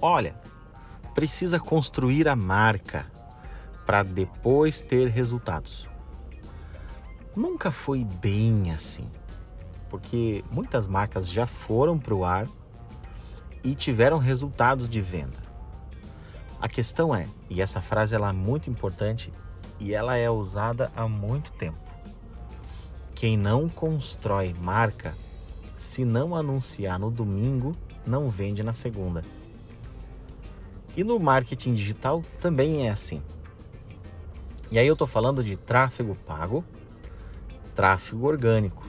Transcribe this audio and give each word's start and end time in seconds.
olha, 0.00 0.34
precisa 1.14 1.58
construir 1.58 2.28
a 2.28 2.36
marca 2.36 3.06
para 3.84 4.02
depois 4.02 4.80
ter 4.80 5.08
resultados? 5.08 5.88
Nunca 7.34 7.70
foi 7.70 8.04
bem 8.04 8.72
assim, 8.72 9.10
porque 9.90 10.44
muitas 10.50 10.86
marcas 10.86 11.28
já 11.28 11.46
foram 11.46 11.98
para 11.98 12.14
o 12.14 12.24
ar 12.24 12.46
e 13.62 13.74
tiveram 13.74 14.18
resultados 14.18 14.88
de 14.88 15.00
venda. 15.00 15.44
A 16.60 16.68
questão 16.68 17.14
é, 17.14 17.26
e 17.50 17.60
essa 17.60 17.82
frase 17.82 18.14
ela 18.14 18.30
é 18.30 18.32
muito 18.32 18.70
importante 18.70 19.32
e 19.78 19.92
ela 19.92 20.16
é 20.16 20.30
usada 20.30 20.90
há 20.96 21.06
muito 21.06 21.52
tempo. 21.52 21.78
Quem 23.14 23.36
não 23.36 23.68
constrói 23.68 24.54
marca 24.54 25.14
se 25.76 26.04
não 26.04 26.34
anunciar 26.34 26.98
no 26.98 27.10
domingo, 27.10 27.76
não 28.06 28.30
vende 28.30 28.62
na 28.62 28.72
segunda. 28.72 29.22
E 30.96 31.04
no 31.04 31.20
marketing 31.20 31.74
digital 31.74 32.22
também 32.40 32.86
é 32.86 32.90
assim. 32.90 33.22
E 34.70 34.78
aí 34.78 34.86
eu 34.86 34.94
estou 34.94 35.06
falando 35.06 35.44
de 35.44 35.56
tráfego 35.56 36.16
pago, 36.26 36.64
tráfego 37.74 38.26
orgânico. 38.26 38.84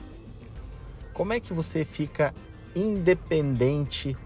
Como 1.12 1.32
é 1.32 1.40
que 1.40 1.52
você 1.52 1.84
fica 1.84 2.32
independente 2.74 4.16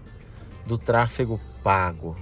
do 0.65 0.77
tráfego 0.77 1.39
pago? 1.61 2.15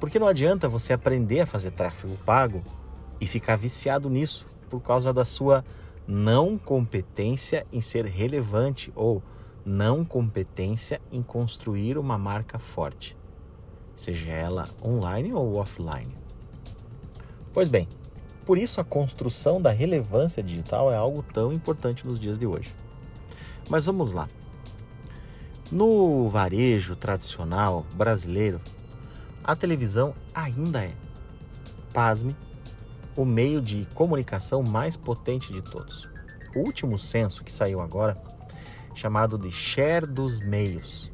Porque 0.00 0.18
não 0.18 0.26
adianta 0.26 0.68
você 0.68 0.92
aprender 0.92 1.40
a 1.40 1.46
fazer 1.46 1.70
tráfego 1.70 2.16
pago 2.24 2.62
e 3.20 3.26
ficar 3.26 3.56
viciado 3.56 4.10
nisso 4.10 4.46
por 4.68 4.80
causa 4.80 5.12
da 5.12 5.24
sua 5.24 5.64
não 6.06 6.56
competência 6.56 7.66
em 7.72 7.80
ser 7.80 8.06
relevante 8.06 8.92
ou 8.96 9.22
não 9.64 10.04
competência 10.04 11.00
em 11.12 11.22
construir 11.22 11.98
uma 11.98 12.16
marca 12.16 12.58
forte, 12.58 13.14
seja 13.98 14.30
ela 14.30 14.68
online 14.82 15.32
ou 15.32 15.56
offline. 15.56 16.16
Pois 17.52 17.68
bem, 17.68 17.88
por 18.46 18.56
isso 18.56 18.80
a 18.80 18.84
construção 18.84 19.60
da 19.60 19.70
relevância 19.70 20.42
digital 20.42 20.92
é 20.92 20.96
algo 20.96 21.22
tão 21.22 21.52
importante 21.52 22.06
nos 22.06 22.18
dias 22.18 22.38
de 22.38 22.46
hoje. 22.46 22.72
Mas 23.68 23.86
vamos 23.86 24.12
lá. 24.12 24.28
No 25.70 26.28
varejo 26.28 26.94
tradicional 26.94 27.84
brasileiro, 27.92 28.60
a 29.42 29.56
televisão 29.56 30.14
ainda 30.32 30.84
é, 30.84 30.92
pasme, 31.92 32.34
o 33.16 33.24
meio 33.24 33.60
de 33.60 33.84
comunicação 33.94 34.62
mais 34.62 34.96
potente 34.96 35.52
de 35.52 35.60
todos. 35.60 36.08
O 36.54 36.60
último 36.60 36.96
censo 36.96 37.42
que 37.42 37.52
saiu 37.52 37.80
agora, 37.80 38.16
chamado 38.94 39.36
de 39.36 39.50
Share 39.50 40.06
dos 40.06 40.38
Meios, 40.38 41.10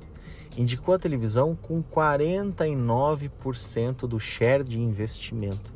indicou 0.57 0.95
a 0.95 0.99
televisão 0.99 1.59
com 1.61 1.83
49% 1.83 4.07
do 4.07 4.21
share 4.21 4.63
de 4.63 4.81
investimento 4.81 5.75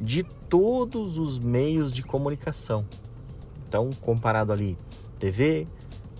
de 0.00 0.22
todos 0.22 1.18
os 1.18 1.38
meios 1.38 1.92
de 1.92 2.02
comunicação. 2.02 2.84
Então, 3.68 3.90
comparado 4.00 4.52
ali 4.52 4.76
TV, 5.18 5.66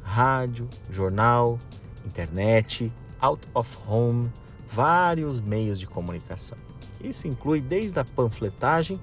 rádio, 0.02 0.68
jornal, 0.90 1.58
internet, 2.06 2.92
out 3.20 3.46
of 3.52 3.78
home, 3.86 4.30
vários 4.70 5.40
meios 5.40 5.78
de 5.78 5.86
comunicação. 5.86 6.58
Isso 7.02 7.28
inclui 7.28 7.60
desde 7.60 7.98
a 7.98 8.04
panfletagem 8.04 8.98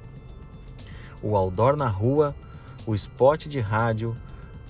o 1.21 1.35
outdoor 1.35 1.75
na 1.75 1.87
rua, 1.87 2.35
o 2.85 2.95
spot 2.95 3.47
de 3.47 3.59
rádio, 3.59 4.15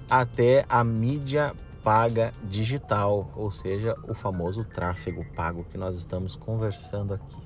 até 0.10 0.66
a 0.68 0.84
mídia 0.84 1.54
paga 1.84 2.32
digital, 2.44 3.32
ou 3.36 3.52
seja, 3.52 3.96
o 4.08 4.14
famoso 4.14 4.64
tráfego 4.64 5.26
pago 5.36 5.66
que 5.66 5.78
nós 5.78 5.96
estamos 5.98 6.36
conversando 6.36 7.14
aqui. 7.14 7.38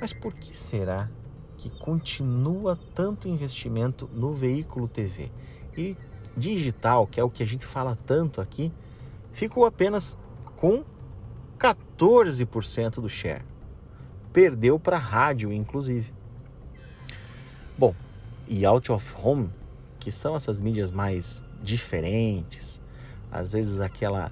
Mas 0.00 0.12
por 0.12 0.34
que 0.34 0.54
será 0.54 1.08
que 1.58 1.70
continua 1.70 2.78
tanto 2.94 3.28
investimento 3.28 4.08
no 4.12 4.34
veículo 4.34 4.86
TV? 4.86 5.30
E 5.76 5.96
digital, 6.36 7.06
que 7.06 7.18
é 7.18 7.24
o 7.24 7.30
que 7.30 7.42
a 7.42 7.46
gente 7.46 7.64
fala 7.64 7.96
tanto 8.04 8.40
aqui, 8.40 8.72
ficou 9.32 9.64
apenas 9.64 10.18
com 10.56 10.84
14% 11.58 13.00
do 13.00 13.08
share. 13.08 13.44
Perdeu 14.32 14.78
para 14.78 14.98
rádio, 14.98 15.52
inclusive. 15.52 16.12
Bom, 17.78 17.94
e 18.46 18.66
out 18.66 18.92
of 18.92 19.14
home, 19.22 19.50
que 19.98 20.12
são 20.12 20.36
essas 20.36 20.60
mídias 20.60 20.90
mais 20.90 21.42
diferentes, 21.64 22.80
às 23.32 23.52
vezes 23.52 23.80
aquela, 23.80 24.30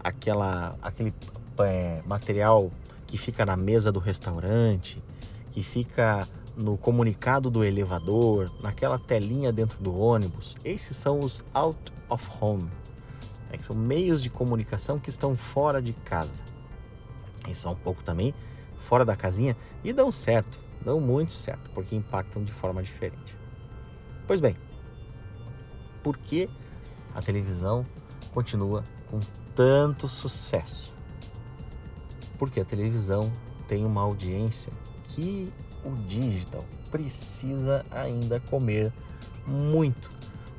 aquela, 0.00 0.76
aquele 0.82 1.14
é, 1.60 2.02
material 2.04 2.70
que 3.06 3.16
fica 3.16 3.46
na 3.46 3.56
mesa 3.56 3.92
do 3.92 3.98
restaurante, 3.98 5.02
que 5.52 5.62
fica 5.62 6.26
no 6.56 6.76
comunicado 6.76 7.50
do 7.50 7.64
elevador, 7.64 8.50
naquela 8.60 8.98
telinha 8.98 9.52
dentro 9.52 9.82
do 9.82 9.96
ônibus. 9.96 10.56
Esses 10.64 10.96
são 10.96 11.20
os 11.20 11.42
out 11.54 11.78
of 12.08 12.28
home, 12.40 12.70
né, 13.50 13.56
que 13.56 13.64
são 13.64 13.76
meios 13.76 14.22
de 14.22 14.28
comunicação 14.28 14.98
que 14.98 15.10
estão 15.10 15.36
fora 15.36 15.80
de 15.80 15.92
casa. 15.92 16.42
E 17.48 17.54
são 17.54 17.72
um 17.72 17.76
pouco 17.76 18.02
também 18.02 18.34
fora 18.80 19.04
da 19.04 19.16
casinha 19.16 19.56
e 19.82 19.92
dão 19.92 20.10
certo 20.10 20.64
dão 20.84 21.00
muito 21.00 21.32
certo, 21.32 21.70
porque 21.70 21.96
impactam 21.96 22.44
de 22.44 22.52
forma 22.52 22.82
diferente. 22.82 23.36
Pois 24.26 24.40
bem, 24.40 24.54
por 26.02 26.16
que 26.18 26.48
a 27.14 27.22
televisão 27.22 27.86
continua 28.32 28.84
com 29.10 29.20
tanto 29.54 30.08
sucesso? 30.08 30.92
Porque 32.38 32.60
a 32.60 32.64
televisão 32.64 33.32
tem 33.68 33.84
uma 33.84 34.00
audiência 34.00 34.72
que 35.08 35.52
o 35.84 35.94
digital 36.06 36.64
precisa 36.90 37.84
ainda 37.90 38.40
comer 38.40 38.92
muito, 39.46 40.10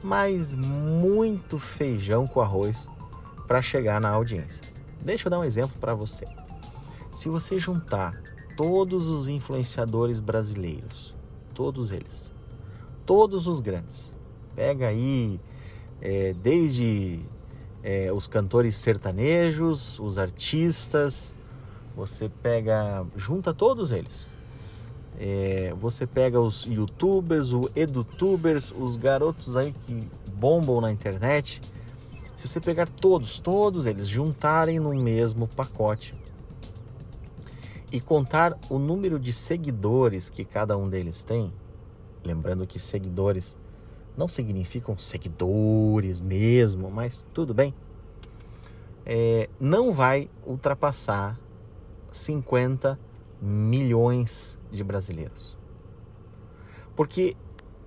mas 0.04 0.54
muito 0.54 1.58
feijão 1.58 2.28
com 2.28 2.42
arroz 2.42 2.90
para 3.48 3.62
chegar 3.62 4.00
na 4.02 4.10
audiência. 4.10 4.64
Deixa 5.02 5.28
eu 5.28 5.30
dar 5.30 5.40
um 5.40 5.44
exemplo 5.44 5.78
para 5.80 5.94
você. 5.94 6.26
Se 7.14 7.30
você 7.30 7.58
juntar 7.60 8.20
todos 8.58 9.06
os 9.06 9.28
influenciadores 9.28 10.20
brasileiros, 10.20 11.14
todos 11.54 11.92
eles, 11.92 12.32
todos 13.06 13.48
os 13.48 13.60
grandes. 13.60 14.14
Pega 14.56 14.88
aí 14.88 15.40
é, 16.02 16.34
desde 16.34 17.20
é, 17.84 18.12
os 18.12 18.28
cantores 18.28 18.76
sertanejos, 18.76 20.00
os 20.00 20.18
artistas, 20.18 21.36
você 21.96 22.30
pega, 22.42 23.06
junta 23.16 23.54
todos 23.54 23.92
eles. 23.92 24.28
É, 25.18 25.74
você 25.80 26.06
pega 26.06 26.42
os 26.42 26.66
youtubers, 26.66 27.52
os 27.52 27.72
edutubers, 27.76 28.74
os 28.78 28.98
garotos 28.98 29.56
aí 29.56 29.74
que 29.86 30.08
bombam 30.36 30.82
na 30.82 30.92
internet. 30.92 31.62
Se 32.36 32.48
você 32.48 32.60
pegar 32.60 32.90
todos, 32.90 33.40
todos 33.40 33.86
eles 33.86 34.08
juntarem 34.08 34.80
no 34.80 34.94
mesmo 34.94 35.48
pacote, 35.48 36.14
e 37.96 38.02
contar 38.02 38.58
o 38.70 38.78
número 38.78 39.18
de 39.18 39.32
seguidores 39.32 40.30
que 40.30 40.44
cada 40.44 40.78
um 40.78 40.90
deles 40.90 41.24
tem, 41.24 41.53
lembrando 42.26 42.68
que 42.68 42.78
seguidores 42.78 43.58
não 44.17 44.28
significam 44.28 44.97
seguidores 44.97 46.22
mesmo, 46.22 46.90
mas 46.90 47.26
tudo 47.34 47.53
bem, 47.53 47.73
é, 49.06 49.50
não 49.59 49.91
vai 49.91 50.29
ultrapassar 50.46 51.40
50 52.09 53.00
milhões 53.41 54.58
de 54.72 54.84
brasileiros. 54.84 55.58
Porque 56.96 57.35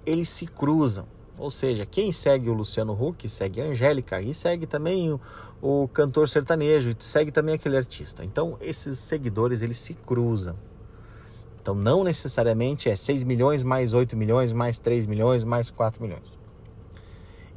eles 0.04 0.28
se 0.28 0.46
cruzam. 0.46 1.06
Ou 1.38 1.50
seja, 1.50 1.86
quem 1.86 2.10
segue 2.12 2.50
o 2.50 2.52
Luciano 2.52 2.92
Huck 2.92 3.28
segue 3.28 3.60
a 3.60 3.64
Angélica 3.64 4.20
e 4.20 4.34
segue 4.34 4.66
também 4.66 5.12
o, 5.12 5.20
o 5.62 5.88
cantor 5.88 6.28
sertanejo 6.28 6.90
e 6.90 6.96
segue 6.98 7.30
também 7.30 7.54
aquele 7.54 7.76
artista. 7.76 8.24
Então, 8.24 8.56
esses 8.60 8.98
seguidores 8.98 9.62
eles 9.62 9.78
se 9.78 9.94
cruzam. 9.94 10.56
Então, 11.60 11.74
não 11.74 12.04
necessariamente 12.04 12.88
é 12.88 12.96
6 12.96 13.24
milhões 13.24 13.62
mais 13.62 13.92
8 13.92 14.16
milhões 14.16 14.52
mais 14.52 14.78
3 14.78 15.06
milhões 15.06 15.44
mais 15.44 15.70
4 15.70 16.02
milhões. 16.02 16.38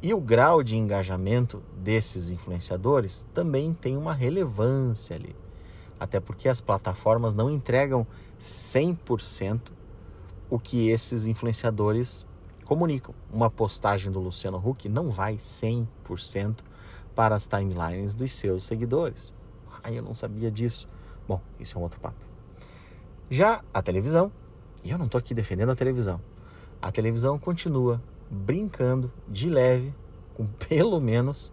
E 0.02 0.12
o 0.12 0.20
grau 0.20 0.62
de 0.64 0.76
engajamento 0.76 1.62
desses 1.76 2.30
influenciadores 2.30 3.24
também 3.32 3.72
tem 3.72 3.96
uma 3.96 4.12
relevância 4.12 5.14
ali. 5.14 5.36
Até 5.98 6.18
porque 6.18 6.48
as 6.48 6.60
plataformas 6.60 7.34
não 7.34 7.48
entregam 7.48 8.04
100% 8.40 9.70
o 10.50 10.58
que 10.58 10.90
esses 10.90 11.24
influenciadores 11.24 12.26
comunicam. 12.64 13.14
Uma 13.32 13.48
postagem 13.48 14.10
do 14.10 14.18
Luciano 14.18 14.58
Huck 14.58 14.88
não 14.88 15.08
vai 15.08 15.36
100% 15.36 16.58
para 17.14 17.36
as 17.36 17.46
timelines 17.46 18.16
dos 18.16 18.32
seus 18.32 18.64
seguidores. 18.64 19.32
Ah, 19.82 19.92
eu 19.92 20.02
não 20.02 20.14
sabia 20.14 20.50
disso. 20.50 20.88
Bom, 21.28 21.40
isso 21.60 21.76
é 21.76 21.80
um 21.80 21.82
outro 21.84 22.00
papo. 22.00 22.31
Já 23.32 23.62
a 23.72 23.80
televisão, 23.80 24.30
e 24.84 24.90
eu 24.90 24.98
não 24.98 25.06
estou 25.06 25.18
aqui 25.18 25.32
defendendo 25.32 25.70
a 25.70 25.74
televisão, 25.74 26.20
a 26.82 26.92
televisão 26.92 27.38
continua 27.38 27.98
brincando 28.30 29.10
de 29.26 29.48
leve 29.48 29.94
com 30.34 30.44
pelo 30.68 31.00
menos 31.00 31.50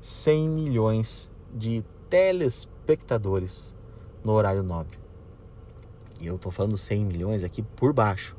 100 0.00 0.48
milhões 0.48 1.30
de 1.52 1.84
telespectadores 2.08 3.74
no 4.24 4.32
horário 4.32 4.62
nobre. 4.62 4.98
E 6.18 6.26
eu 6.26 6.36
estou 6.36 6.50
falando 6.50 6.78
100 6.78 7.04
milhões 7.04 7.44
aqui 7.44 7.60
por 7.60 7.92
baixo. 7.92 8.34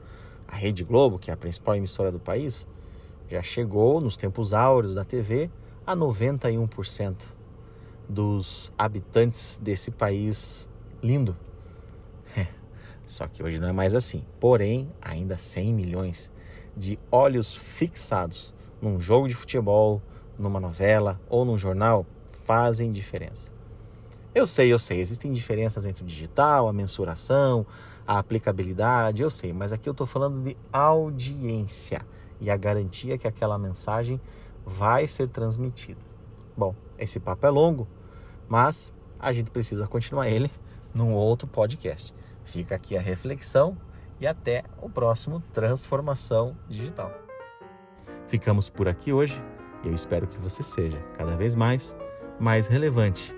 A 0.48 0.56
Rede 0.56 0.84
Globo, 0.84 1.20
que 1.20 1.30
é 1.30 1.34
a 1.36 1.38
principal 1.38 1.76
emissora 1.76 2.12
do 2.12 2.20
país, 2.20 2.68
já 3.28 3.44
chegou 3.44 4.02
nos 4.02 4.18
tempos 4.18 4.52
áureos 4.52 4.96
da 4.96 5.06
TV 5.06 5.52
a 5.86 5.96
91% 5.96 7.28
dos 8.10 8.74
habitantes 8.76 9.60
desse 9.62 9.92
país 9.92 10.68
lindo. 11.04 11.38
Só 13.10 13.28
que 13.28 13.42
hoje 13.42 13.60
não 13.60 13.68
é 13.68 13.72
mais 13.72 13.96
assim. 13.96 14.24
Porém, 14.40 14.88
ainda 15.02 15.36
100 15.36 15.74
milhões 15.74 16.32
de 16.78 17.00
olhos 17.12 17.56
fixados 17.56 18.54
num 18.80 19.02
jogo 19.02 19.28
de 19.28 19.34
futebol, 19.34 20.00
numa 20.38 20.60
novela 20.60 21.20
ou 21.28 21.44
num 21.44 21.58
jornal 21.58 22.06
fazem 22.28 22.92
diferença. 22.92 23.52
Eu 24.34 24.46
sei, 24.46 24.72
eu 24.72 24.78
sei, 24.78 25.00
existem 25.00 25.34
diferenças 25.34 25.88
entre 25.88 26.04
o 26.04 26.06
digital, 26.06 26.68
a 26.68 26.72
mensuração, 26.72 27.66
a 28.06 28.20
aplicabilidade, 28.20 29.24
eu 29.24 29.32
sei, 29.32 29.52
mas 29.52 29.74
aqui 29.74 29.90
eu 29.90 29.92
estou 29.92 30.06
falando 30.06 30.44
de 30.44 30.56
audiência 30.72 32.06
e 32.40 32.52
a 32.52 32.56
garantia 32.56 33.18
que 33.18 33.28
aquela 33.28 33.58
mensagem 33.58 34.22
vai 34.64 35.08
ser 35.08 35.30
transmitida. 35.30 36.00
Bom, 36.56 36.76
esse 37.00 37.20
papo 37.20 37.48
é 37.48 37.50
longo, 37.50 37.88
mas 38.48 38.94
a 39.20 39.34
gente 39.34 39.50
precisa 39.50 39.88
continuar 39.88 40.30
ele 40.30 40.52
num 40.94 41.12
outro 41.14 41.48
podcast. 41.48 42.14
Fica 42.50 42.74
aqui 42.74 42.98
a 42.98 43.02
reflexão 43.02 43.78
e 44.20 44.26
até 44.26 44.64
o 44.82 44.90
próximo 44.90 45.40
Transformação 45.54 46.58
Digital. 46.68 47.14
Ficamos 48.28 48.70
por 48.70 48.88
aqui 48.88 49.14
hoje 49.14 49.40
e 49.84 49.88
eu 49.88 49.94
espero 49.94 50.26
que 50.26 50.40
você 50.40 50.64
seja 50.64 50.98
cada 51.16 51.38
vez 51.38 51.54
mais 51.54 51.96
mais 52.40 52.68
relevante, 52.68 53.36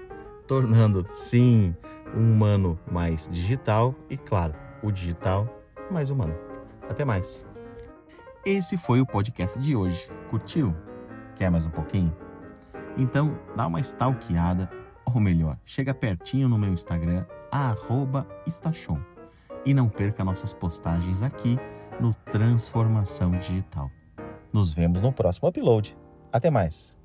tornando 0.47 1.05
sim 1.11 1.75
um 2.15 2.19
humano 2.19 2.79
mais 2.89 3.27
digital 3.29 3.93
e 4.09 4.17
claro, 4.17 4.53
o 4.81 4.91
digital 4.91 5.45
mais 5.91 6.09
humano. 6.09 6.33
Até 6.89 7.03
mais. 7.03 7.43
Esse 8.45 8.77
foi 8.77 9.01
o 9.01 9.05
podcast 9.05 9.59
de 9.59 9.75
hoje. 9.75 10.09
Curtiu? 10.29 10.73
Quer 11.35 11.51
mais 11.51 11.65
um 11.65 11.69
pouquinho? 11.69 12.15
Então 12.97 13.37
dá 13.57 13.67
uma 13.67 13.81
stalkeada, 13.81 14.71
ou 15.03 15.19
melhor, 15.19 15.57
chega 15.65 15.93
pertinho 15.93 16.47
no 16.47 16.57
meu 16.57 16.71
Instagram, 16.71 17.25
@estachon 18.45 18.99
e 19.65 19.73
não 19.73 19.89
perca 19.89 20.23
nossas 20.23 20.53
postagens 20.53 21.21
aqui 21.21 21.57
no 21.99 22.13
Transformação 22.13 23.31
Digital. 23.31 23.89
Nos 24.51 24.73
vemos 24.73 25.01
no 25.01 25.13
próximo 25.13 25.49
upload. 25.49 25.97
Até 26.31 26.49
mais! 26.49 27.00